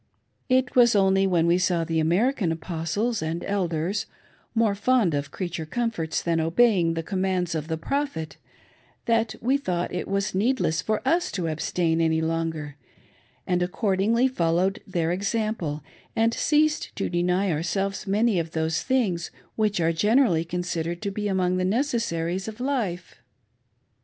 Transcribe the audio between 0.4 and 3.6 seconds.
It was pnly when we saw the American Apostles qnd